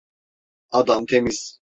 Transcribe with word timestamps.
Adam 0.71 1.05
temiz. 1.05 1.59